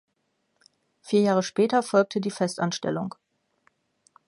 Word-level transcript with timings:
Vier 1.03 1.21
Jahre 1.21 1.43
später 1.43 1.83
folgte 1.83 2.21
die 2.21 2.31
Festanstellung. 2.31 3.13